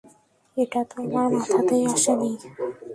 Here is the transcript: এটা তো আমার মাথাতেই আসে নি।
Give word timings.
এটা 0.57 0.81
তো 0.89 0.95
আমার 1.03 1.27
মাথাতেই 1.35 1.83
আসে 1.93 2.13
নি। 2.21 2.31